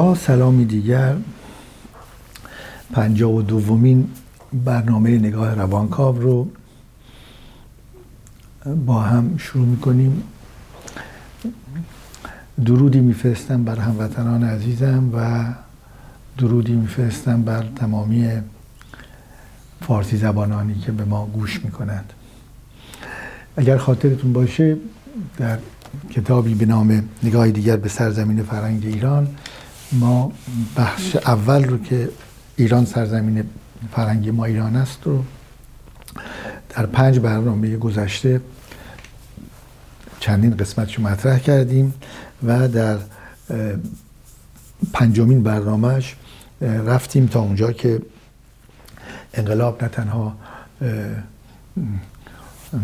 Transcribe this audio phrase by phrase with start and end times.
[0.00, 1.14] با سلامی دیگر.
[2.92, 4.08] پنجاه و دومین
[4.64, 6.48] برنامه نگاه روانکاو رو
[8.86, 10.22] با هم شروع می‌کنیم.
[12.64, 15.44] درودی میفرستم بر هموطنان عزیزم و
[16.38, 18.28] درودی میفرستم بر تمامی
[19.80, 22.12] فارسی زبانانی که به ما گوش می‌کنند.
[23.56, 24.76] اگر خاطرتون باشه
[25.36, 25.58] در
[26.10, 29.28] کتابی به نام نگاه دیگر به سرزمین فرنگ ایران
[29.92, 30.32] ما
[30.76, 32.08] بخش اول رو که
[32.56, 33.44] ایران سرزمین
[33.92, 35.24] فرنگ ما ایران است رو
[36.68, 38.40] در پنج برنامه گذشته
[40.20, 41.94] چندین قسمتش رو مطرح کردیم
[42.42, 42.98] و در
[44.92, 46.16] پنجمین برنامهش
[46.60, 48.02] رفتیم تا اونجا که
[49.34, 50.36] انقلاب نه تنها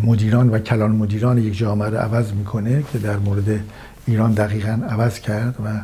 [0.02, 3.60] مدیران و کلان مدیران یک جامعه رو عوض می‌کنه که در مورد
[4.06, 5.80] ایران دقیقا عوض کرد و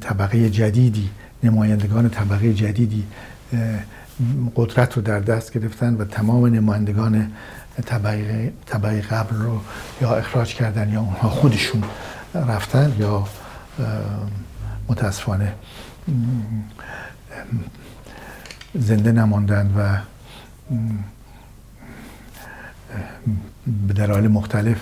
[0.00, 1.10] طبقه جدیدی
[1.42, 3.04] نمایندگان طبقه جدیدی
[4.56, 7.32] قدرت رو در دست گرفتن و تمام نمایندگان
[7.86, 9.60] طبقه, قبل رو
[10.00, 11.84] یا اخراج کردن یا اونها خودشون
[12.34, 13.28] رفتن یا
[14.88, 15.54] متاسفانه
[18.74, 19.96] زنده نماندن و
[23.94, 24.78] در حال مختلف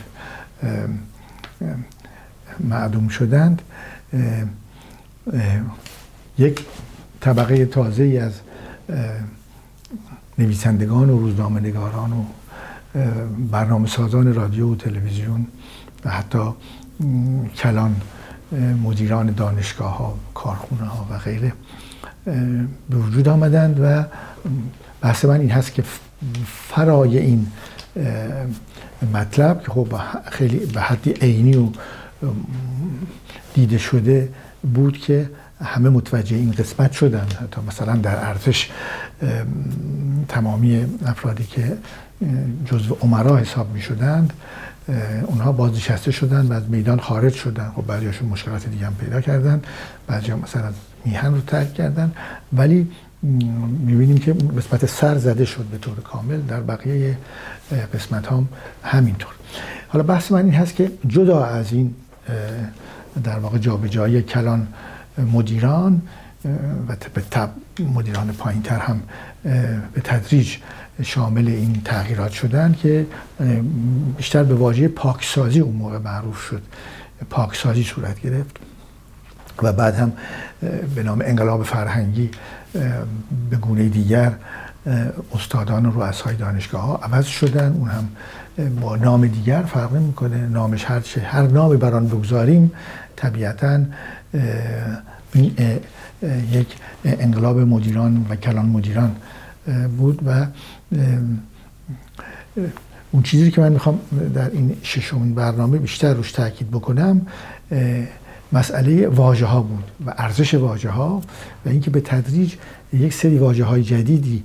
[2.60, 3.62] معدوم شدند.
[6.38, 6.64] یک
[7.20, 8.32] طبقه تازه ای از
[10.38, 12.24] نویسندگان و روزنامه نگاران و
[13.50, 15.47] برنامه سازان رادیو و تلویزیون
[16.04, 16.53] و حتی
[17.56, 17.97] کلان
[18.82, 21.52] مدیران دانشگاه ها کارخونه ها و غیره
[22.91, 24.04] به وجود آمدند و
[25.00, 25.84] بحث من این هست که
[26.47, 27.47] فرای این
[29.14, 29.94] مطلب که خب
[30.31, 31.69] خیلی به حدی عینی و
[33.54, 34.28] دیده شده
[34.75, 35.31] بود که
[35.65, 37.26] همه متوجه این قسمت شدن.
[37.50, 38.71] تا مثلا در ارتش
[40.28, 41.76] تمامی افرادی که
[42.65, 44.32] جزو عمرا حساب می شدند
[45.26, 49.62] اونها بازنشسته شدن و از میدان خارج شدن خب بعضیاشون مشکلات دیگه هم پیدا کردن
[50.06, 52.12] بعضی مثلا از میهن رو ترک کردن
[52.53, 52.91] ولی
[53.87, 57.16] می‌بینیم که قسمت سر زده شد به طور کامل در بقیه
[57.94, 58.49] قسمت هم
[58.82, 59.32] همینطور.
[59.88, 61.94] حالا بحث من این هست که جدا از این
[63.25, 64.69] در واقع جابجایی کلان
[65.32, 66.03] مدیران
[66.88, 67.50] و به تب
[67.94, 69.03] مدیران پایین تر هم
[69.93, 70.56] به تدریج
[71.03, 73.06] شامل این تغییرات شدن که
[74.16, 76.62] بیشتر به واژه پاکسازی اون موقع معروف شد.
[77.31, 78.56] پاکسازی صورت گرفت
[79.62, 80.12] و بعد هم
[80.94, 82.31] به نام انقلاب فرهنگی
[83.50, 84.32] به گونه دیگر
[85.34, 88.08] استادان و رؤسای دانشگاه ها عوض شدن اون هم
[88.80, 92.72] با نام دیگر فرق می‌کنه نامش هر چه هر نامی بر آن بگذاریم
[93.16, 93.80] طبیعتا
[96.52, 96.66] یک
[97.04, 99.16] انقلاب مدیران و کلان مدیران
[99.98, 100.46] بود و
[103.10, 104.00] اون چیزی که من می‌خوام
[104.34, 107.26] در این ششمین برنامه بیشتر روش تاکید بکنم
[108.52, 111.22] مسئله واژه ها بود و ارزش واژه ها
[111.66, 112.54] و اینکه به تدریج
[112.92, 114.42] یک سری واژه های جدیدی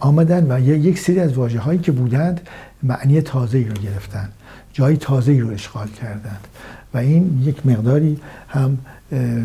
[0.00, 2.40] آمدن و یک سری از واژه هایی که بودند
[2.82, 4.28] معنی تازه ای رو گرفتن
[4.72, 6.48] جای تازه ای رو اشغال کردند.
[6.94, 8.18] و این یک مقداری
[8.48, 8.78] هم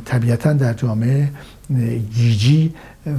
[0.06, 1.30] طبیعتا در جامعه
[2.16, 2.74] گیجی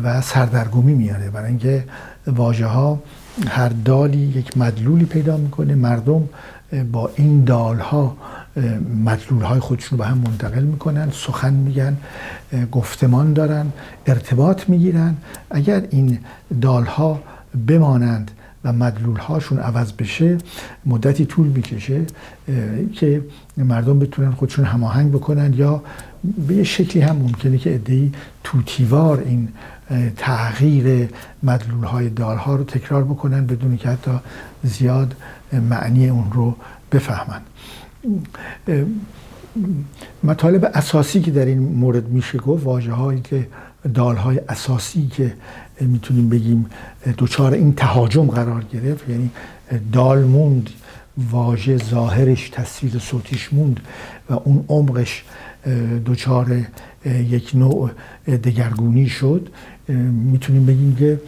[0.05, 1.31] و سردرگمی میاره.
[1.31, 1.85] برای اینکه
[2.27, 3.03] واژه ها
[3.49, 6.29] هر دالی یک مدلولی پیدا می‌کنه مردم
[6.93, 8.17] با این دال ها
[9.05, 11.97] مدلول های خودشون رو به هم منتقل می‌کنن سخن میگن
[12.73, 13.67] گفتمان دارن
[14.07, 15.17] ارتباط می‌گیرن.
[15.51, 16.19] اگر این
[16.61, 17.23] دال ها
[17.67, 18.31] بمانند
[18.65, 20.39] و مدلول هاشون عوض بشه
[20.87, 22.01] مدتی طول می‌کشه
[22.93, 23.25] که
[23.57, 25.83] مردم بتونن خودشون هماهنگ بکنن یا
[26.49, 28.13] به یه شکلی هم ممکنه که ادهی
[28.45, 29.49] توتیوار این
[30.17, 31.09] تغییر
[31.43, 34.11] مدلول های دال ها رو تکرار بکنن بدون که حتی
[34.63, 35.17] زیاد
[35.53, 36.57] معنی اون رو
[36.93, 37.41] بفهمن.
[40.25, 43.47] مطالب اساسی که در این مورد میشه گفت واجه هایی که
[43.95, 45.35] دال های اساسی که
[45.81, 46.67] می‌تونیم بگیم
[47.17, 49.31] دوچار این تهاجم قرار گرفت یعنی
[49.93, 50.71] دال موند
[51.31, 53.81] واژه ظاهرش تصویر صوتیش موند
[54.31, 55.25] و اون عمقش
[56.05, 56.61] دوچار
[57.07, 57.91] یک نوع
[58.27, 59.49] دگرگونی شد.
[60.33, 61.21] می‌تونیم بگیم که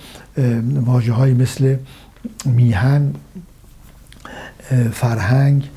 [0.84, 1.76] واجه های مثل
[2.44, 3.14] میهن
[4.92, 5.68] فرهنگ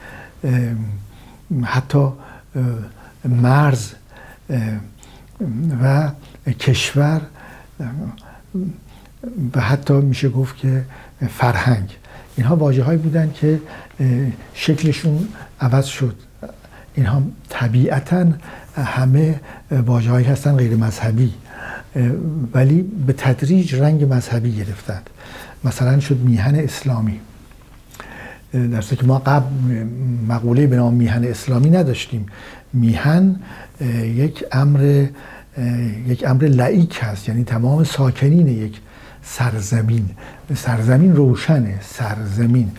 [1.64, 2.08] حتی
[3.26, 3.92] مرز
[5.84, 6.12] و
[6.60, 7.22] کشور
[9.56, 10.86] و حتی میشه گفت که
[11.30, 11.98] فرهنگ.
[12.38, 13.62] اینها واجه هایی بودن که
[14.54, 15.28] شکلشون
[15.62, 16.16] عوض شد.
[16.96, 18.26] اینها طبیعتا
[18.76, 19.40] همه
[19.72, 21.34] واجه هستن غیر مذهبی
[22.54, 25.10] ولی به تدریج رنگ مذهبی گرفتند.
[25.64, 27.20] مثلا شد میهن اسلامی.
[28.54, 29.86] در که ما قبل
[30.28, 32.26] مقوله به نام میهن اسلامی نداشتیم.
[32.74, 33.40] میهن
[34.04, 35.06] یک امر
[36.08, 38.80] یک امر لعیک هست یعنی تمام ساکنین یک
[39.24, 40.10] سرزمین.
[40.56, 42.72] سرزمین روشنه سرزمین.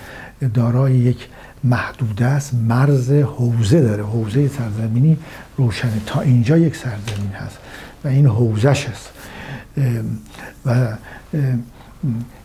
[0.55, 1.29] دارای یک
[1.65, 4.03] محدوده است مرز حوزه داره.
[4.03, 5.17] حوزه سرزمینی
[5.57, 5.93] روشنه.
[6.07, 7.59] تا اینجا یک سرزمین هست
[8.05, 9.11] و این حوزش است.
[10.67, 10.97] و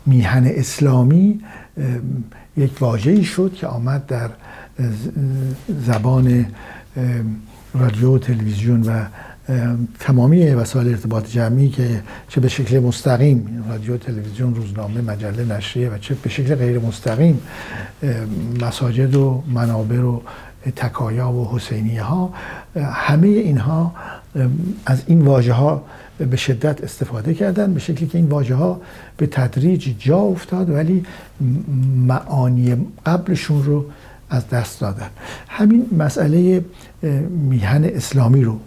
[0.05, 1.41] میهن اسلامی
[2.57, 4.29] یک واژه‌ای شد که آمد در
[5.85, 6.45] زبان
[7.73, 9.05] رادیو تلویزیون و
[9.99, 15.97] تمامی وسایل ارتباط جمعی که چه به شکل مستقیم رادیو تلویزیون روزنامه مجله نشریه و
[15.97, 17.41] چه به شکل غیر مستقیم
[18.61, 20.21] مساجد و منابر و
[20.75, 22.33] تکایا و حسینیه ها
[22.75, 23.95] همه اینها
[24.85, 25.83] از این واژه ها
[26.17, 28.81] به شدت استفاده کردن به شکلی که این واژه ها
[29.17, 31.05] به تدریج جا افتاد ولی
[31.97, 33.85] معانی قبلشون رو
[34.29, 35.09] از دست دادن.
[35.47, 36.65] همین مسئله
[37.29, 38.59] میهن اسلامی رو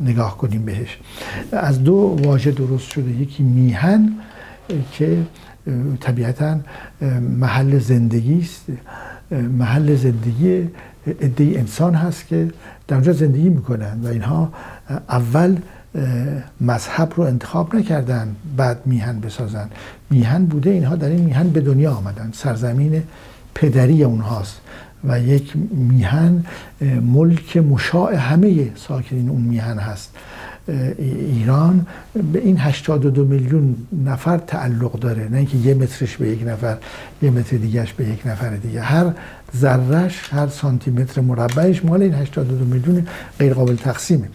[0.00, 0.98] نگاه کنیم بهش.
[1.52, 3.10] از دو واژه درست شده.
[3.10, 4.12] یکی میهن
[4.92, 5.18] که
[6.00, 6.60] طبیعتا
[7.40, 8.64] محل زندگی است.
[9.58, 10.68] محل زندگی
[11.06, 12.50] عده انسان هست که
[12.88, 14.52] در اونجا زندگی می‌کنن و اینها
[15.08, 15.56] اول
[16.60, 19.68] مذهب رو انتخاب نکردن بعد میهن بسازن.
[20.10, 22.30] میهن بوده اینها در این میهن به دنیا آمدن.
[22.34, 23.02] سرزمین
[23.54, 24.60] پدری اونهاست.
[25.04, 26.44] و یک میهن
[27.02, 30.16] ملک مشاع همه ساکنین اون میهن هست.
[30.98, 31.86] ایران
[32.32, 35.28] به این 82 میلیون نفر تعلق داره.
[35.28, 36.76] نه اینکه یه مترش به یک نفر
[37.22, 38.80] یه متر دیگهش به یک نفر دیگه.
[38.80, 39.12] هر
[39.56, 43.06] ذرهش هر سانتی متر مربعش مال این 82 میلیون
[43.38, 44.28] غیر قابل تقسیمه.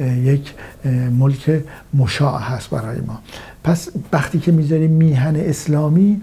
[0.00, 0.54] یک
[1.18, 1.64] ملک
[1.94, 3.20] مشاع هست برای ما.
[3.64, 6.22] پس وقتی که می‌ذاریم میهن اسلامی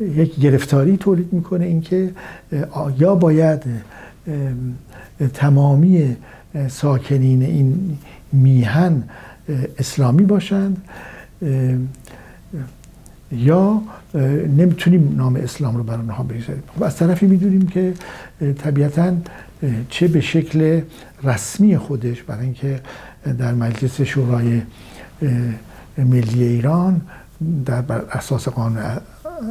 [0.00, 2.10] یک گرفتاری تولید می‌کنه اینکه
[2.98, 3.62] یا باید
[5.34, 6.16] تمامی
[6.68, 7.98] ساکنین این
[8.32, 9.02] میهن
[9.78, 10.82] اسلامی باشند
[13.32, 13.82] یا
[14.56, 16.62] نمی‌تونیم نام اسلام رو بر اونها بگذاریم.
[16.76, 17.94] خب، از طرفی می‌دونیم که
[18.58, 19.12] طبیعتا
[19.88, 20.80] چه به شکل
[21.22, 22.80] رسمی خودش برای اینکه
[23.38, 24.62] در مجلس شورای
[25.98, 27.00] ملی ایران
[27.66, 28.82] در بر اساس قانون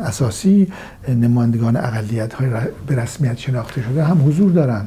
[0.04, 0.68] اساسی
[1.08, 2.50] نمایندگان اقلیت های
[2.88, 4.86] به رسمیت شناخته شده هم حضور دارن.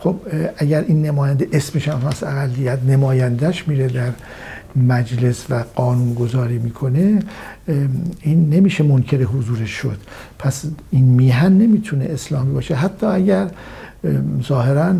[0.00, 0.16] خب
[0.56, 4.10] اگر این نماینده اسمش هم هست اقلیت نمایندش میره در
[4.76, 7.22] مجلس و قانون گذاری می‌کنه
[8.20, 9.98] این نمیشه منکر حضورش شد.
[10.38, 12.74] پس این میهن نمی‌تونه اسلامی باشه.
[12.74, 13.50] حتی اگر
[14.42, 14.94] ظاهرا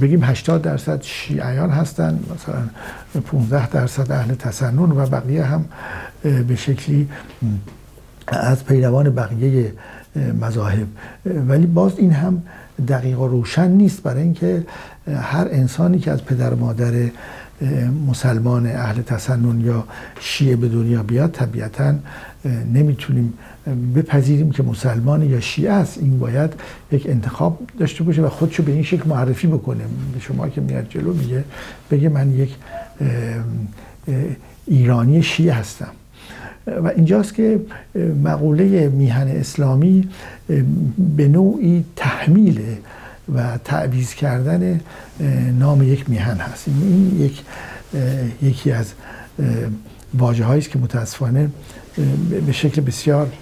[0.00, 5.64] بگیم 80 درصد شیعیان هستن مثلا 15 درصد اهل تسنن و بقیه هم
[6.22, 7.08] به شکلی
[8.28, 9.72] از پیروان بقیه
[10.40, 10.86] مذاهب.
[11.48, 12.42] ولی باز این هم
[12.88, 14.66] دقیق و روشن نیست برای اینکه
[15.06, 17.08] هر انسانی که از پدر مادر
[18.06, 19.84] مسلمان اهل تسنن یا
[20.20, 21.94] شیعه به دنیا بیاد طبیعتا
[22.74, 23.32] نمی‌تونیم
[23.94, 25.98] بپذیریم که مسلمان یا شیعه است.
[25.98, 26.50] این باید
[26.92, 29.84] یک انتخاب داشته باشه و خودشو به این شکل معرفی بکنه.
[30.20, 31.44] شما که میاد جلو میگه
[31.90, 32.54] بگه من یک
[34.66, 35.90] ایرانی شیعه هستم.
[36.66, 37.60] و اینجاست که
[38.24, 40.08] مقوله میهن اسلامی
[41.16, 42.60] به نوعی تحمیل
[43.34, 44.80] و تعویز کردن
[45.58, 46.68] نام یک میهن هست.
[46.68, 47.42] این یک
[48.42, 48.92] یکی از
[50.14, 51.50] واجه است که متاسفانه
[52.46, 53.32] به شکل بسیار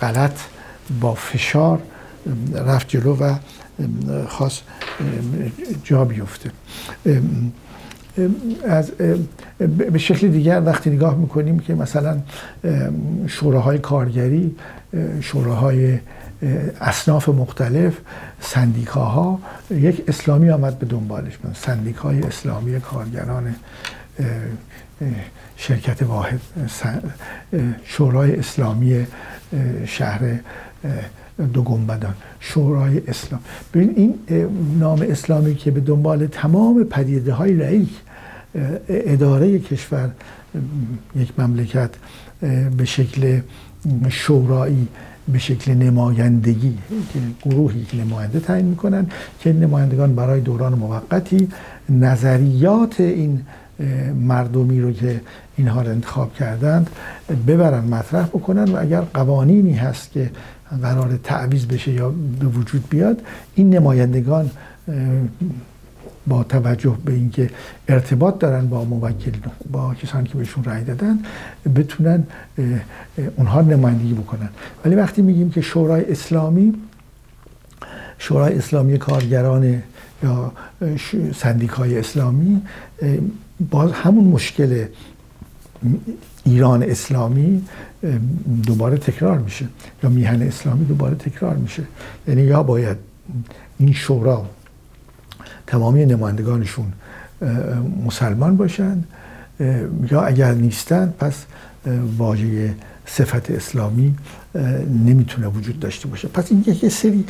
[0.00, 0.38] غلط
[1.00, 1.82] با فشار
[2.54, 3.34] رفت جلو و
[4.28, 4.62] خواست
[5.84, 6.50] جا بیفته.
[8.68, 8.90] از
[9.90, 12.18] به شکل دیگر وقتی نگاه می‌کنیم که مثلا
[13.26, 14.56] شوراهای کارگری
[15.20, 15.98] شوراهای
[16.80, 17.98] اصناف مختلف
[18.40, 19.40] سندیکاها
[19.70, 21.38] یک اسلامی آمد به دنبالش.
[21.54, 23.54] سندیکای اسلامی کارگران
[25.56, 26.40] شرکت واحد
[27.84, 29.06] شورای اسلامی
[29.86, 30.20] شهر
[31.54, 33.40] دو گنبدان شورای اسلام.
[33.74, 34.14] ببین این
[34.78, 37.88] نام اسلامی که به دنبال تمام پدیده های رئیک
[38.88, 40.10] اداره کشور
[41.16, 41.90] یک مملکت
[42.76, 43.40] به شکل
[44.08, 44.88] شورایی
[45.32, 46.78] به شکل نمایندگی
[47.12, 49.06] که گروهی که نماینده تعیین می‌کنن
[49.40, 51.48] که نمایندگان برای دوران موقتی
[51.88, 53.42] نظریات این
[54.20, 55.20] مردمی رو که
[55.56, 56.90] اینها رو انتخاب کردند
[57.46, 58.64] ببرن مطرح بکنن.
[58.64, 60.30] و اگر قوانینی هست که
[60.82, 63.22] قرار تعویز بشه یا به وجود بیاد
[63.54, 64.50] این نمایندگان
[66.26, 67.50] با توجه به اینکه
[67.88, 69.32] ارتباط دارن با موکل
[69.70, 71.18] با کسانی که بهشون رأی دادن
[71.76, 72.24] بتونن
[73.36, 74.48] اونها نمایندگی بکنن.
[74.84, 76.74] ولی وقتی میگیم که شورای اسلامی
[78.18, 79.82] شورای اسلامی کارگران
[80.22, 80.52] یا
[81.34, 82.62] سندیکای اسلامی
[83.70, 84.84] باز همون مشکل
[86.44, 87.64] ایران اسلامی
[88.66, 89.66] دوباره تکرار میشه.
[90.02, 91.82] یا میهن اسلامی دوباره تکرار میشه.
[92.28, 92.96] یعنی یا باید
[93.78, 94.46] این شورا
[95.66, 96.92] تمامی نمایندگانشون
[98.06, 99.04] مسلمان باشن
[100.10, 101.44] یا اگر نیستن پس
[102.18, 102.74] واژه
[103.06, 104.14] صفت اسلامی
[105.04, 106.28] نمی‌تونه وجود داشته باشه.
[106.28, 107.24] پس این یک سری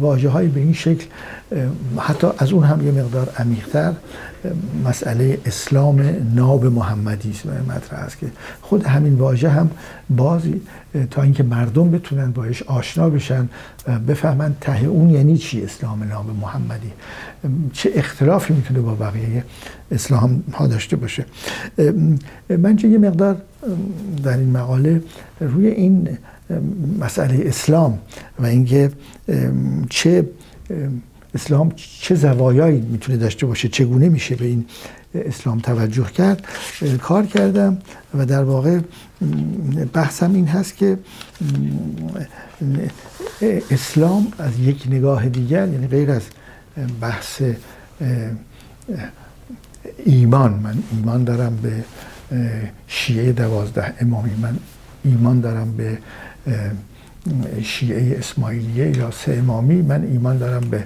[0.00, 1.06] واجه های به این شکل
[1.98, 3.92] حتی از اون هم یه مقدار عمیقتر
[4.84, 6.04] مسئله اسلام
[6.34, 8.26] ناب محمدی است مطرح است که
[8.62, 9.70] خود همین واژه هم
[10.10, 10.60] بازی
[11.10, 13.48] تا اینکه مردم بتونن باش آشنا بشن
[14.08, 16.92] بفهمن ته اون یعنی چی اسلام ناب محمدی.
[17.72, 19.44] چه اختلافی می‌تونه با بقیه
[19.90, 21.24] اسلام ها داشته باشه.
[22.48, 23.36] من چه یه مقدار
[24.24, 25.02] در این مقاله
[25.40, 26.18] روی این
[27.00, 27.98] مسئله اسلام
[28.38, 28.92] و اینکه
[29.90, 30.28] چه
[31.34, 34.64] اسلام چه زوایایی می‌تونه داشته باشه چگونه میشه به این
[35.14, 36.46] اسلام توجه کرد
[37.02, 37.78] کار کردم
[38.14, 38.80] و در واقع
[39.92, 40.98] بحثم این هست که
[43.70, 46.22] اسلام از یک نگاه دیگر یعنی غیر از
[47.00, 47.42] بحث
[50.04, 51.84] ایمان من ایمان دارم به
[52.86, 54.30] شیعه دوازده امامی.
[54.42, 54.56] من
[55.04, 55.98] ایمان دارم به
[57.62, 59.82] شیعه اسماعیلیه یا سه امامی.
[59.82, 60.84] من ایمان دارم به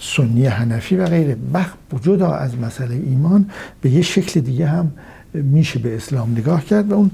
[0.00, 1.36] سنی هنفی و غیره.
[1.54, 3.50] بخ جدا از مسئله ایمان
[3.80, 4.92] به یه شکل دیگه هم
[5.34, 7.10] میشه به اسلام نگاه کرد و اون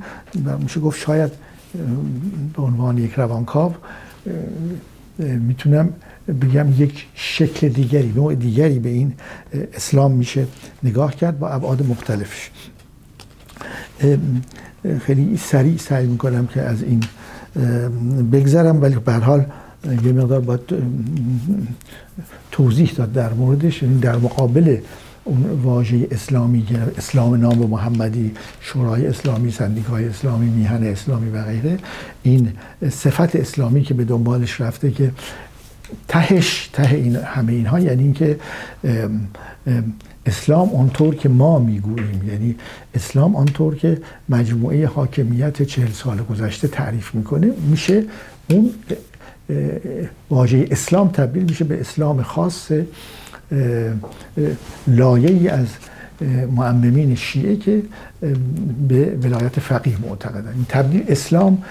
[0.62, 1.32] میشه گفت شاید
[2.56, 3.74] به عنوان یک روانکاو
[5.18, 5.88] می‌تونم
[6.28, 9.12] بگم یک شکل دیگری نوع دیگری به این
[9.74, 10.46] اسلام میشه
[10.82, 12.50] نگاه کرد با ابعاد مختلفش.
[15.00, 17.04] خیلی سریع سعی می‌کنم که از این
[18.32, 19.44] بگذرم ولی به حال
[20.04, 20.60] یه مقدار باید
[22.52, 23.82] توضیح داد در موردش.
[23.82, 24.78] یعنی در مقابل
[25.24, 31.78] اون واژه اسلامی که اسلام نام محمدی شورای اسلامی سندیکای اسلامی میهن اسلامی و غیره
[32.22, 32.52] این
[32.90, 35.10] صفت اسلامی که به دنبالش رفته که
[36.08, 38.38] تهش ته این همه اینها یعنی اینکه
[40.26, 42.56] اسلام آنطور که ما می‌گوییم یعنی
[42.94, 43.98] اسلام آنطور که
[44.28, 48.04] مجموعه حاکمیت چهل سال گذشته تعریف می‌کنه میشه
[48.50, 48.70] اون
[50.30, 52.72] واژه اسلام تبدیل میشه به اسلام خاص
[54.86, 55.66] لایه ای از
[56.56, 57.82] معممین شیعه که
[58.88, 60.52] به ولایت فقیه معتقدن.
[60.54, 61.62] این تبدیل اسلام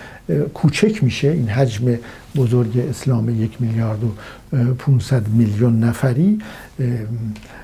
[0.54, 1.28] کوچک میشه.
[1.28, 1.98] این حجم
[2.36, 4.14] بزرگ اسلام یک میلیارد و
[4.74, 6.40] 500 میلیون نفری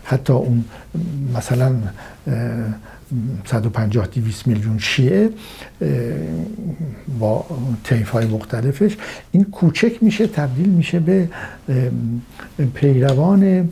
[0.03, 0.65] حتی اون
[1.35, 1.75] مثلا
[3.45, 5.29] 150 200 میلیون شیعه
[7.19, 7.45] با
[7.83, 8.97] طیف های مختلفش.
[9.31, 11.29] این کوچک میشه تبدیل میشه به
[12.73, 13.69] پیروان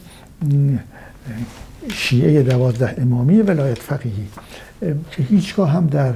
[1.90, 4.28] شیعه دوازده امامی ولایت فقیهی.
[5.12, 6.14] که هیچگاه هم در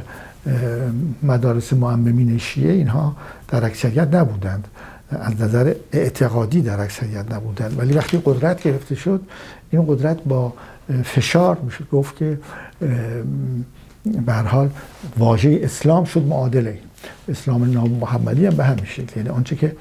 [1.24, 3.16] مدارس معممین شیعه اینها
[3.48, 4.68] در اکثریت نبودند.
[5.10, 7.80] از نظر اعتقادی در اکثریت نبودند.
[7.80, 9.22] ولی وقتی قدرت گرفته شد
[9.72, 10.54] این قدرت با
[11.04, 12.40] فشار میشه گفت که
[14.26, 14.70] به حال
[15.18, 16.80] واژه اسلام شد معادله
[17.30, 19.18] اسلام نام محمدی هم به همین شکل.
[19.20, 19.76] یعنی آنچه که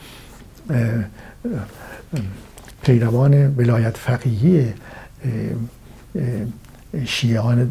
[2.82, 4.72] پیروان ولایت فقیهی
[7.04, 7.70] شیعان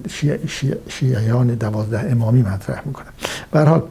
[0.87, 3.07] شیعیان دوازده امامی مطرح می‌کنن.
[3.65, 3.83] حال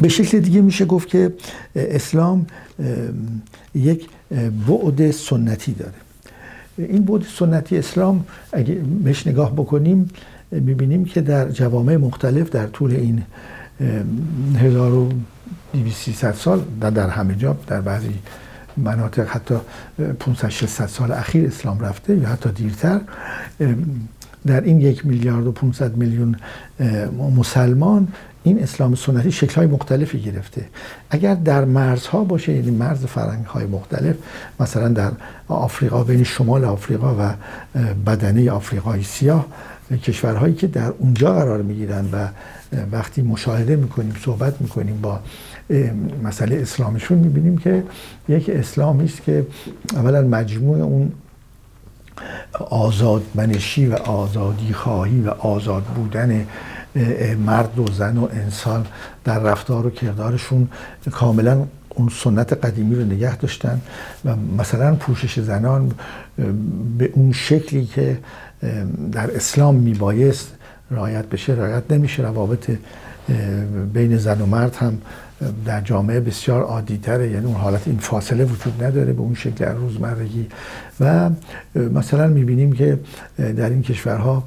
[0.00, 1.32] به شکل دیگه میشه گفت که
[1.76, 2.46] اسلام
[3.74, 4.08] یک
[4.68, 5.92] بعد سنتی داره.
[6.78, 8.74] این بعد سنتی اسلام اگه
[9.04, 10.10] بهش نگاه بکنیم
[10.50, 13.22] می‌بینیم که در جوامع مختلف در طول این
[14.58, 18.14] 1200 سال در همه جا در بعضی
[18.76, 19.54] مناطق حتی
[20.20, 23.00] 500 600 سال اخیر اسلام رفته یا حتی دیرتر
[24.46, 26.36] در این یک میلیارد و 500 میلیون
[27.36, 28.08] مسلمان
[28.42, 30.64] این اسلام سنتی شکل های مختلفی گرفته.
[31.10, 34.16] اگر در مرزها باشه یعنی مرز فرنگ های مختلف
[34.60, 35.12] مثلا در
[35.48, 37.34] آفریقا بین شمال آفریقا و
[38.06, 39.46] بدنه آفریقای سیاه
[40.02, 42.28] کشورهایی که در اونجا قرار می‌گیرن و
[42.92, 45.20] وقتی مشاهده می‌کنیم صحبت می‌کنیم با
[46.22, 47.84] مسئله اسلامشون می‌بینیم که
[48.28, 49.46] یک اسلامی است که
[49.94, 51.12] اولا مجموع اون
[52.70, 56.46] آزادمنشی و آزادی خواهی و آزاد بودن
[57.46, 58.86] مرد و زن و انسان
[59.24, 60.68] در رفتار و کردارشون
[61.10, 63.80] کاملا اون سنت قدیمی رو نگه داشتن
[64.24, 65.92] و مثلا پوشش زنان
[66.98, 68.18] به اون شکلی که
[69.12, 70.54] در اسلام میبایست
[70.90, 72.22] رعایت بشه رعایت نمیشه.
[72.22, 72.70] روابط
[73.92, 74.98] بین زن و مرد هم
[75.64, 79.64] در جامعه بسیار عادی تره یعنی اون حالت این فاصله وجود نداره به اون شکل
[79.64, 80.46] روزمرگی.
[81.00, 81.30] و
[81.74, 82.98] مثلا می‌بینیم که
[83.36, 84.44] در این کشورها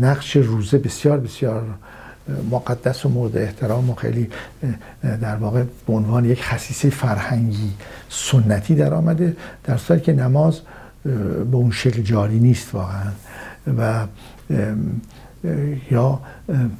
[0.00, 1.62] نقش روزه بسیار بسیار
[2.50, 4.28] مقدس و مورد احترام و خیلی
[5.02, 7.72] در واقع به عنوان یک خصیصه فرهنگی
[8.08, 10.60] سنتی در آمده در صورتی که نماز
[11.50, 13.10] به اون شکل جاری نیست واقعا.
[13.78, 14.06] و
[15.90, 16.20] یا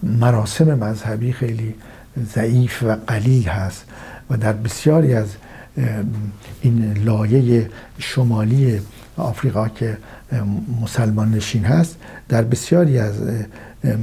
[0.03, 1.75] مراسم مذهبی خیلی
[2.35, 3.85] ضعیف و قلیل هست
[4.31, 5.29] و در بسیاری از
[6.63, 8.81] این لایه شمالی
[9.17, 9.99] آفریقا که
[10.81, 11.97] مسلمان نشین هست
[12.29, 13.15] در بسیاری از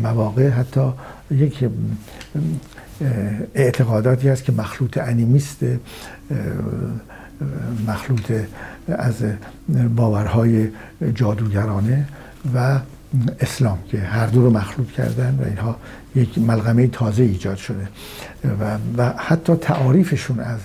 [0.04, 0.94] مواقع حتی
[1.32, 1.70] یک
[3.56, 5.58] اعتقاداتی هست که مخلوط انیمیست
[7.88, 8.32] مخلوط
[8.88, 9.16] از
[9.96, 10.68] باورهای
[11.16, 12.08] جادوگرانه
[12.54, 12.80] و
[13.40, 15.76] اسلام که هر دو رو مخلوط کردن و اینها
[16.16, 17.88] یک ملغمه تازه ایجاد شده.
[18.60, 20.60] و, و حتی تعاریفشون از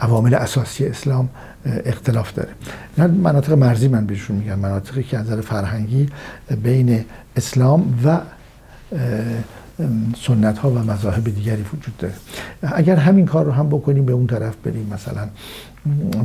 [0.00, 1.28] عوامل اساسی اسلام
[1.64, 2.50] اختلاف داره.
[2.98, 4.58] نه مناطق مرزی من بهشون میگم.
[4.58, 6.08] مناطقی که از نظر فرهنگی
[6.62, 7.04] بین
[7.36, 8.20] اسلام و
[10.26, 12.14] سنت ها و مذاهب دیگری وجود داره.
[12.62, 14.90] اگر همین کار رو هم بکنیم به اون طرف بریم.
[14.94, 15.28] مثلا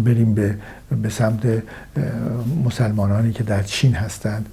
[0.05, 0.57] بریم به,
[1.01, 1.63] به سمت
[2.65, 4.49] مسلمانانی که در چین هستند.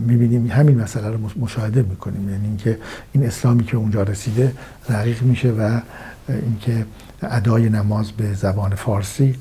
[0.00, 2.30] می‌بینیم همین مسئله رو مشاهده می‌کنیم.
[2.30, 2.78] یعنی اینکه
[3.12, 4.52] این اسلامی که اونجا رسیده
[4.88, 5.80] رقیق میشه و
[6.28, 6.86] اینکه
[7.22, 9.36] ادای نماز به زبان فارسی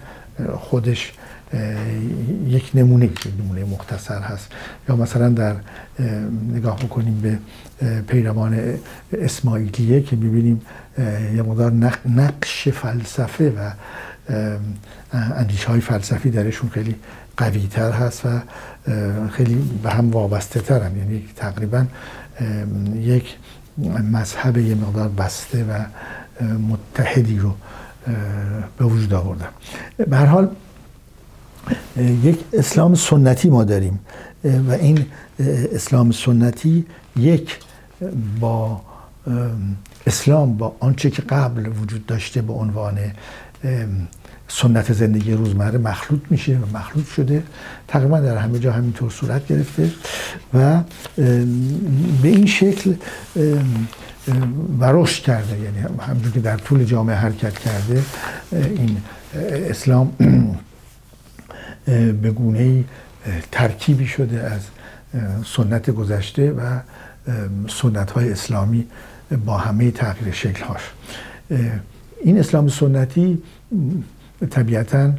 [0.55, 1.13] خودش
[2.47, 4.51] یک نمونه یک نمونه مختصر هست.
[4.89, 5.55] یا مثلا در
[6.53, 7.37] نگاه بکنیم به
[8.07, 8.59] پیروان
[9.13, 10.61] اسماعیلیه که می‌بینیم
[11.35, 11.71] یه مقدار
[12.15, 13.71] نقش فلسفه و
[15.13, 16.95] اندیش های فلسفی درشون خیلی
[17.37, 18.29] قوی تر هست و
[19.31, 21.85] خیلی به هم وابسته ترن یعنی تقریبا
[22.95, 23.35] یک
[24.11, 25.85] مذهب یه مقدار بسته و
[26.43, 27.55] متحدی رو
[28.77, 29.47] به وجود آوردن.
[30.07, 30.49] به هر حال
[32.23, 33.99] یک اسلام سنتی ما داریم
[34.43, 35.05] و این
[35.73, 36.85] اسلام سنتی
[37.15, 37.59] یک
[38.39, 38.81] با
[40.07, 42.97] اسلام با آنچه که قبل وجود داشته به عنوان
[44.47, 47.43] سنت زندگی روزمره مخلوط میشه و مخلوط شده.
[47.87, 49.91] تقریبا در همه جا همینطور صورت گرفته
[50.53, 50.81] و
[52.21, 52.93] به این شکل
[54.79, 55.59] و رشد کرده.
[55.59, 58.03] یعنی همونجور که در طول جامعه حرکت کرده
[58.51, 58.97] این
[59.45, 60.11] اسلام
[62.21, 62.83] به گونه
[63.51, 64.61] ترکیبی شده از
[65.45, 66.79] سنت گذشته و
[67.67, 68.87] سنت های اسلامی
[69.45, 70.81] با همه تغییر شکل هاش
[72.23, 73.41] این اسلام سنتی
[74.45, 75.11] طبیعتا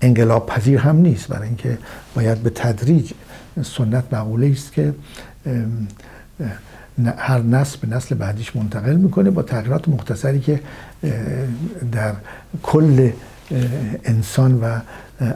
[0.00, 1.28] انقلاب پذیر هم نیست.
[1.28, 1.78] برای اینکه
[2.14, 3.12] باید به تدریج
[3.62, 4.94] سنت مقوله است که
[7.16, 10.60] هر نسل به نسل بعدیش منتقل می‌کنه با تغییرات مختصری که
[11.92, 12.12] در
[12.62, 13.10] کل
[14.04, 14.80] انسان و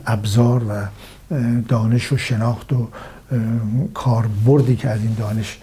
[0.06, 0.86] ابزار و
[1.68, 2.88] دانش و شناخت و
[3.94, 5.58] کاربردی که از این دانش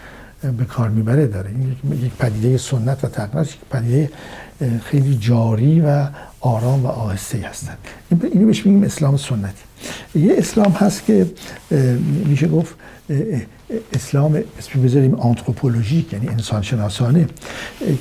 [0.57, 1.49] به کار می‌بره داره.
[1.49, 3.03] این یک پدیده سنت
[3.35, 4.09] و یک پدیده
[4.83, 6.07] خیلی جاری و
[6.39, 7.77] آرام و آهسته هستند.
[8.33, 9.63] اینو بهش میگیم اسلام سنتی.
[10.15, 11.27] یه اسلام هست که
[12.25, 12.75] میشه گفت
[13.93, 17.27] اسلام اسم بذاریم آنتروپولوژیک یعنی انسان شناسانه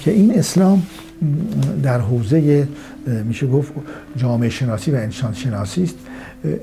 [0.05, 0.87] که این اسلام
[1.83, 2.69] در حوزه
[3.25, 3.73] میشه گفت
[4.17, 5.97] جامعه شناسی و انسان شناسی است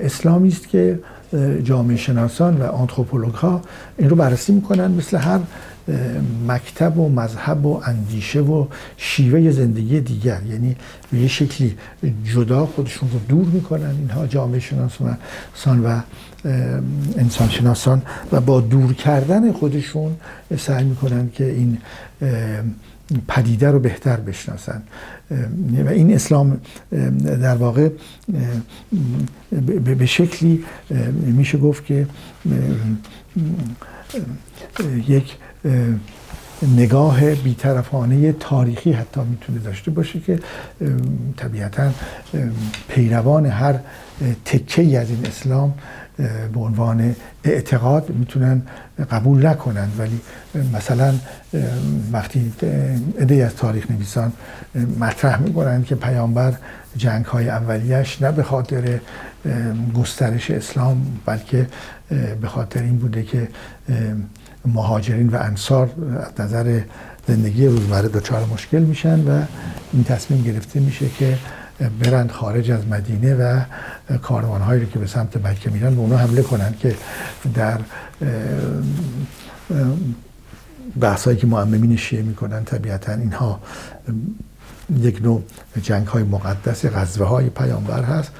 [0.00, 0.98] اسلامی است که
[1.64, 3.62] جامعه شناسان و آنتروپولوگ ها
[3.98, 5.40] این رو بررسی می‌کنن مثل هر
[6.48, 8.66] مکتب و مذهب و اندیشه و
[8.96, 10.40] شیوه زندگی دیگر.
[10.48, 10.76] یعنی
[11.12, 11.76] به یه شکلی
[12.34, 15.16] جدا خودشون رو دور می‌کنن اینها جامعه شناسان
[15.84, 16.00] و
[17.16, 18.02] انسان شناسان.
[18.32, 20.16] و با دور کردن خودشون
[20.58, 21.78] سعی می‌کنن که این
[23.28, 24.82] پدیده رو بهتر بشناسن.
[25.84, 26.60] و این اسلام
[27.22, 27.88] در واقع
[29.98, 30.64] به شکلی
[31.26, 32.06] میشه گفت که
[35.08, 35.36] یک
[36.76, 40.38] نگاه بیطرفانه تاریخی حتی می‌تونه داشته باشه که
[41.36, 41.90] طبیعتا
[42.88, 43.78] پیروان هر
[44.44, 45.74] تکه از این اسلام
[46.52, 48.62] به عنوان اعتقاد می‌تونن
[49.10, 49.88] قبول نکنن.
[49.98, 50.20] ولی
[50.74, 51.14] مثلا
[52.12, 52.52] وقتی
[53.20, 54.32] عده از تاریخ نویسان
[55.00, 56.54] مطرح می‌کنن که پیامبر
[56.96, 59.00] جنگ های اولیش نه به خاطر
[59.94, 61.66] گسترش اسلام بلکه
[62.40, 63.48] به خاطر این بوده که
[64.66, 65.90] مهاجرین و انصار
[66.26, 66.80] از نظر
[67.28, 69.42] زندگی روزمره دچار مشکل میشن و
[69.92, 71.38] این تصمیم گرفته میشه که
[72.02, 73.60] برند خارج از مدینه و
[74.22, 76.96] کاروانهایی رو که به سمت مکه میرن به اونا حمله کنن که
[77.54, 77.78] در
[81.00, 83.60] بحثایی که معممین شیعه می‌کنن طبیعتا اینها
[85.00, 85.42] یک نوع
[85.82, 88.32] جنگ های مقدس غزوه های پیامبر هست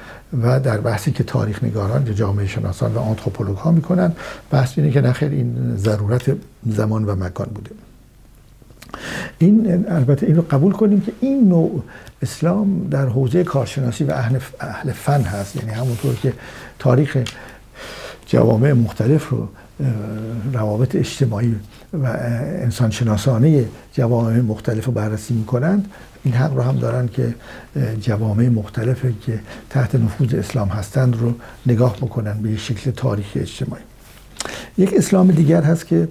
[0.43, 4.13] و در بحثی که تاریخ نگاران جامعه شناسان و آنتروپولوگ ها می‌کنن
[4.51, 7.71] بحث اینه که نخیر این ضرورت زمان و مکان بوده.
[9.39, 11.83] این البته این رو قبول کنیم که این نوع
[12.23, 15.57] اسلام در حوزه کارشناسی و اهل, اهل فن هست.
[15.57, 16.33] یعنی همونطور که
[16.79, 17.19] تاریخ
[18.27, 19.49] جوامع مختلف رو
[20.53, 21.55] روابط اجتماعی
[21.93, 22.07] و
[22.63, 25.89] انسانشناسانه جوامع مختلف رو بررسی می‌کنند.
[26.25, 27.35] این حق رو هم دارن که
[28.01, 31.35] جوامع مختلفی که تحت نفوذ اسلام هستند رو
[31.67, 33.83] نگاه بکنن به شکل تاریخی اجتماعی.
[34.79, 36.09] یک اسلام دیگر هست که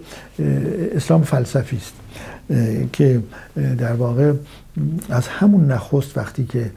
[0.95, 1.93] اسلام فلسفی است.
[2.93, 3.23] که
[3.77, 4.33] در واقع
[5.09, 6.71] از همون نخست وقتی که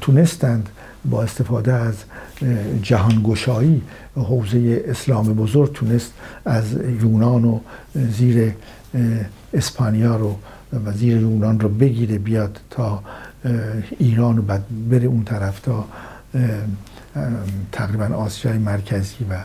[0.00, 0.68] تونستند
[1.04, 1.94] با استفاده از
[2.82, 3.82] جهانگشایی
[4.16, 6.12] حوزه اسلام بزرگ تونست
[6.44, 7.60] از یونان و
[7.94, 8.54] زیر
[9.54, 10.36] اسپانیا رو
[10.86, 13.02] و زیر یونان رو بگیره بیاد تا
[13.98, 15.84] ایران و بعد بره اون طرف تا
[17.72, 19.44] تقریبا آسیای مرکزی و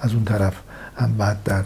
[0.00, 0.54] از اون طرف
[0.96, 1.64] هم بعد در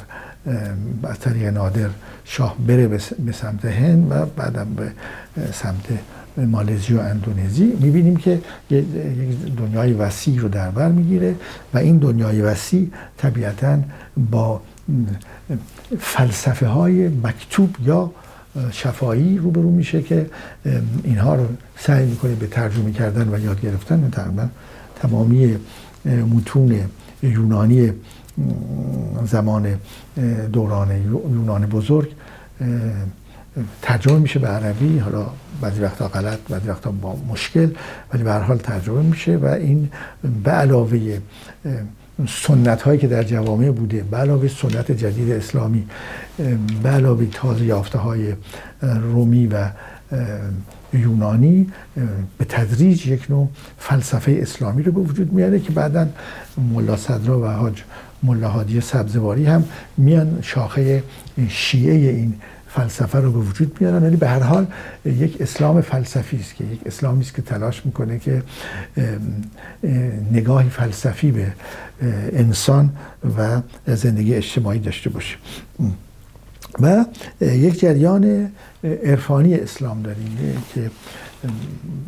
[1.03, 1.89] از طریق نادر
[2.25, 2.89] شاه بره
[3.27, 4.93] به سمت هند و بعدم به
[5.53, 5.99] سمت
[6.37, 7.77] مالزی و اندونزی.
[7.81, 8.85] می‌بینیم که یک
[9.57, 11.35] دنیای وسیع رو در بر می‌گیره
[11.75, 13.79] و این دنیای وسیع طبیعتا
[14.31, 14.61] با
[15.99, 18.11] فلسفه های مکتوب یا
[18.73, 20.31] شفایی روبرو میشه که
[21.05, 21.47] اینها رو
[21.79, 24.09] سعی می‌کنه به ترجمه کردن و یاد گرفتن.
[24.13, 24.49] تقریبا
[25.03, 25.57] تمامی
[26.05, 26.81] متون
[27.23, 27.93] یونانی
[29.25, 29.67] زمان
[30.53, 32.09] دوران یونان بزرگ
[33.83, 35.27] ترجمه میشه به عربی حالا
[35.61, 37.71] بعضی وقتا غلط بعضی وقتا با مشکل
[38.13, 39.91] ولی به هر حال ترجمه میشه و این
[40.45, 41.19] به علاوه
[42.29, 45.87] سنت هایی که در جوامع بوده به علاوه سنت جدید اسلامی
[46.83, 48.33] به علاوه تازه یافته های
[48.83, 49.69] رومی و
[50.93, 51.73] یونانی
[52.39, 56.09] به تدریج یک نوع فلسفه اسلامی رو به وجود میاره که بعدا
[56.75, 57.83] ملا صدرا و حاج
[58.27, 59.65] ملا هادی سبزواری هم
[59.97, 61.03] میان شاخه
[61.49, 62.35] شیعه این
[62.69, 64.03] فلسفه رو به وجود میارن.
[64.03, 64.67] ولی به هر حال
[65.05, 68.43] یک اسلام فلسفی است که یک اسلامی است که تلاش می‌کنه که
[70.33, 71.53] نگاهی فلسفی به
[72.33, 72.93] انسان
[73.39, 75.37] و زندگی اجتماعی داشته باشه.
[76.81, 77.05] و
[77.41, 78.53] یک جریان
[78.85, 80.37] عرفانی اسلام داریم
[80.75, 80.91] که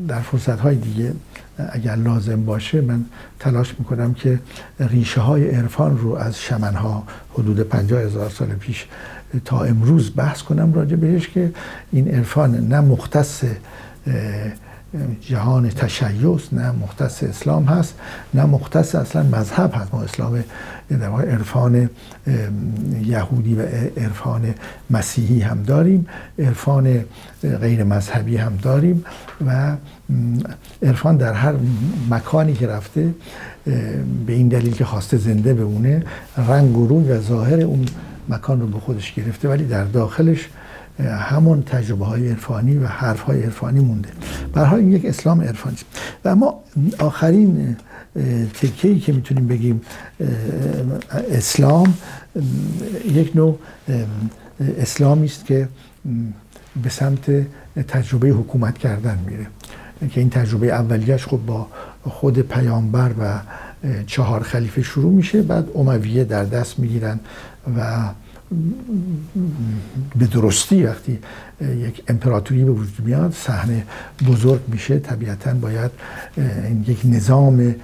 [0.09, 1.13] در فرصت های دیگه
[1.59, 3.05] اگر لازم باشه من
[3.39, 4.41] تلاش می‌کنم که
[4.81, 8.87] ریشه های عرفان رو از شمن ها حدود پنجاه هزار سال پیش
[9.45, 11.53] تا امروز بحث کنم راجع بهش که
[11.93, 13.45] این عرفان نه مختص
[15.21, 17.95] جهان تشیع نه مختص اسلام هست
[18.35, 19.95] نه مختص اصلا مذهب هست.
[19.95, 20.45] ما اسلام
[20.91, 21.91] عرفان
[23.05, 23.63] یهودی و
[23.97, 24.55] عرفان
[24.91, 26.07] مسیحی هم داریم
[26.39, 27.05] عرفان
[27.43, 29.05] غیر مذهبی هم داریم
[29.47, 29.77] و
[30.83, 31.55] عرفان در هر
[32.11, 33.15] مکانی که رفته
[34.27, 36.03] به این دلیل که خواسته زنده بمونه
[36.37, 37.87] رنگ و روی و ظاهر اون
[38.29, 40.49] مکان رو به خودش گرفته ولی در داخلش
[41.01, 44.09] همون تجربه های عرفانی و حرف های عرفانی مونده.
[44.53, 45.77] برای این یک اسلام عرفانی
[46.25, 46.61] و اما
[46.99, 47.77] آخرین
[48.55, 49.81] تکهی که می‌تونیم بگیم
[51.31, 51.95] اسلام
[53.13, 53.59] یک نوع
[54.79, 55.69] اسلامی است که
[56.83, 57.47] به سمت
[57.89, 59.47] تجربه حکومت کردن میره.
[60.11, 61.67] که این تجربه اولیش خب با
[62.03, 63.39] خود پیامبر و
[64.07, 65.43] چهار خلیفه شروع میشه.
[65.43, 67.21] بعد امویه در دست می‌گیرن
[67.77, 68.09] و
[70.19, 71.19] به درستی وقتی
[71.61, 73.85] یک امپراتوری به وجود میاد صحنه
[74.29, 74.99] بزرگ میشه.
[74.99, 75.91] طبیعتا باید
[76.87, 77.75] یک نظام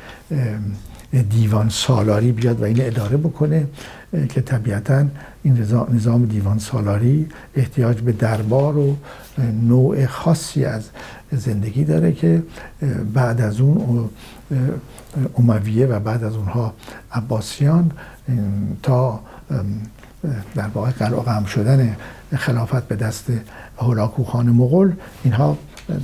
[1.30, 3.66] دیوان سالاری بیاد و این اداره بکنه
[4.28, 5.06] که طبیعتا
[5.42, 5.58] این
[5.92, 8.96] نظام دیوان سالاری احتیاج به دربار و
[9.62, 10.90] نوع خاصی از
[11.32, 12.42] زندگی داره که
[13.14, 14.10] بعد از اون
[15.38, 16.74] امویه و بعد از اونها
[17.12, 17.90] عباسیان
[18.82, 19.20] تا
[20.54, 21.96] در واقع قلع شدن
[22.36, 23.24] خلافت به دست
[23.78, 24.92] هولاکو خان مغول.
[25.24, 25.58] اینها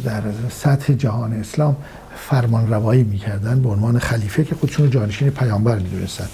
[0.05, 1.77] در سطح جهان اسلام
[2.17, 6.29] فرمان روایی می‌کردن به عنوان خلیفه که خودشون رو جانشین پیامبر می‌دونستن.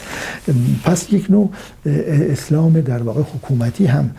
[0.85, 1.53] پس یک نوع
[1.85, 4.11] اسلام در واقع حکومتی هم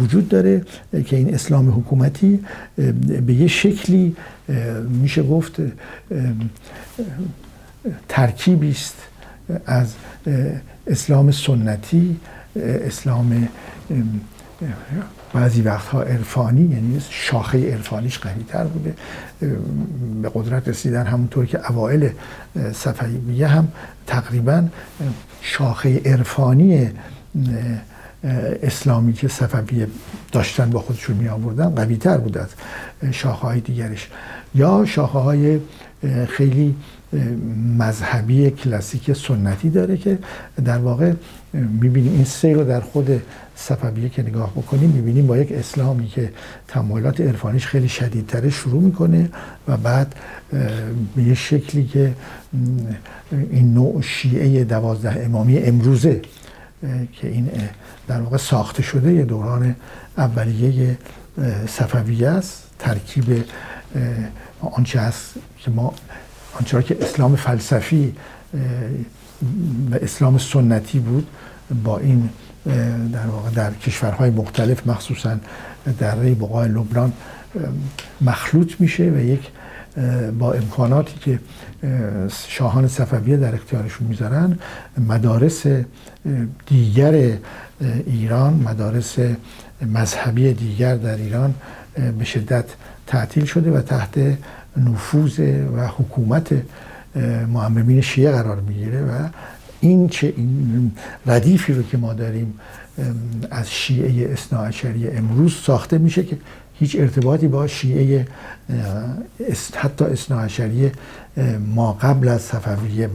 [0.00, 0.62] وجود داره
[1.06, 2.44] که این اسلام حکومتی
[3.26, 4.16] به یه شکلی
[4.88, 5.56] میشه گفت
[8.08, 8.96] ترکیبی است
[9.66, 9.94] از
[10.86, 12.16] اسلام سنتی
[12.56, 13.48] اسلام
[15.34, 18.94] بعضی وقتها عرفانی یعنی شاخه عرفانیش قوی تر بوده.
[20.22, 22.08] به قدرت رسیدن همونطور که اوائل
[22.72, 23.68] صفویه هم
[24.06, 24.64] تقریبا
[25.40, 26.90] شاخه عرفانی
[28.62, 29.88] اسلامی که صفویه
[30.32, 32.48] داشتن با خودشون می آوردن قوی تر بود از
[33.12, 34.08] شاخه های دیگرش.
[34.54, 35.60] یا شاخه های
[36.28, 36.74] خیلی
[37.78, 40.18] مذهبی کلاسیک سنتی داره که
[40.64, 41.12] در واقع
[41.54, 42.12] می‌بینیم.
[42.12, 43.22] این سیر رو در خود
[43.56, 46.32] صفویه که نگاه بکنیم می‌بینیم با یک اسلامی که
[46.68, 49.30] تمایلات عرفانیش خیلی شدیدتره شروع می‌کنه
[49.68, 50.14] و بعد
[51.16, 52.12] به یه شکلی که
[53.50, 56.22] این نوع شیعه دوازده امامی امروزه
[57.12, 57.50] که این
[58.08, 59.76] در واقع ساخته شده یه دوران
[60.18, 60.98] اولیه
[61.68, 62.62] صفویه است.
[62.78, 63.44] ترکیب
[64.60, 65.94] آنچه هست که ما
[66.52, 68.14] آنچه که اسلام فلسفی
[69.90, 71.26] و اسلام سنتی بود
[71.84, 72.28] با این
[73.12, 75.36] در واقع در کشورهای مختلف مخصوصا
[75.98, 77.12] در بقای لبنان
[78.20, 79.40] مخلوط میشه و یک
[80.38, 81.38] با امکاناتی که
[82.48, 84.58] شاهان صفویه در اختیارشون می‌ذارن
[85.08, 85.66] مدارس
[86.66, 87.38] دیگر
[88.06, 89.16] ایران مدارس
[89.82, 91.54] مذهبی دیگر در ایران
[92.18, 92.64] به شدت
[93.06, 94.18] تعطیل شده و تحت
[94.76, 95.38] نفوذ
[95.76, 96.48] و حکومت
[97.48, 99.28] معممین شیعه قرار می‌گیره و
[99.80, 100.92] این چه این
[101.26, 102.54] ردیفی رو که ما داریم
[103.50, 106.38] از شیعه اصناعشری امروز ساخته میشه که
[106.74, 108.26] هیچ ارتباطی با شیعه
[109.74, 110.92] حتی اصناعشری
[111.74, 113.10] ما قبل از صفویه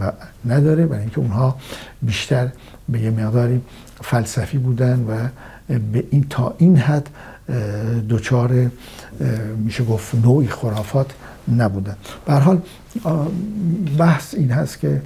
[0.46, 0.86] نداره.
[0.86, 1.56] برای اینکه اونها
[2.02, 2.50] بیشتر
[2.90, 3.62] به یه مقداری
[4.02, 5.28] فلسفی بودن و
[5.92, 7.10] به این تا این حد
[8.08, 8.72] دوچار
[9.58, 11.12] میشه گفت نوعی خرافات
[11.58, 12.62] نبودن به حال
[13.98, 15.02] بحث این هست که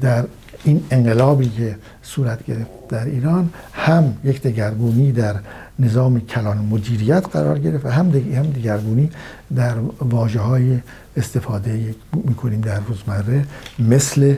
[0.00, 0.24] در
[0.64, 5.34] این انقلابی که صورت گرفت در ایران هم یک دگرگونی در
[5.78, 9.10] نظام کلان مدیریت قرار گرفت و هم هم دگرگونی
[9.56, 10.78] در واجه های
[11.16, 13.44] استفاده می‌کنیم در روزمره
[13.78, 14.36] مثل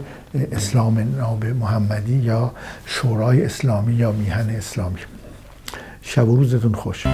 [0.52, 2.52] اسلام ناب محمدی یا
[2.86, 4.98] شورای اسلامی یا میهن اسلامی.
[6.02, 7.06] شب و روزتون خوش.